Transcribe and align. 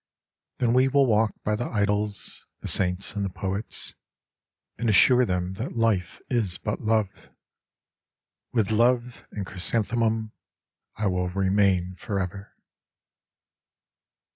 Then 0.57 0.73
we 0.73 0.87
will 0.87 1.05
walk 1.05 1.31
by 1.43 1.55
the 1.55 1.67
idols— 1.67 2.43
the 2.61 2.67
saint's 2.67 3.15
and 3.15 3.23
the 3.23 3.29
poet's, 3.29 3.93
And 4.79 4.89
assure 4.89 5.25
them 5.25 5.53
that 5.59 5.75
Life 5.75 6.19
is 6.27 6.57
but 6.57 6.81
Love; 6.81 7.29
With 8.51 8.71
Love 8.71 9.27
and 9.29 9.45
chrysanthemum 9.45 10.31
I 10.95 11.05
will 11.05 11.29
remain 11.29 11.93
forever. 11.99 12.55